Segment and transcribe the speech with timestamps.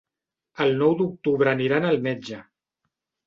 [0.63, 2.39] El nou d'octubre aniran al metge.